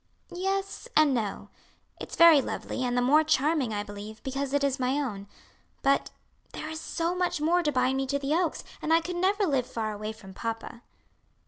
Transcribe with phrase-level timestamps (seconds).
[0.33, 1.49] "Yes, and no;
[1.99, 5.27] it's very lovely, and the more charming I believe, because it is my own;
[5.83, 6.09] but
[6.53, 9.45] there is so much more to bind me to the Oaks, and I could never
[9.45, 10.81] live far away from papa."